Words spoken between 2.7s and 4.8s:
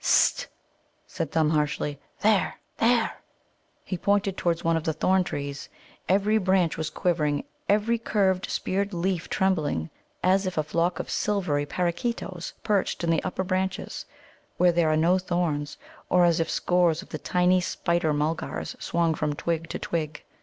there!" He pointed towards one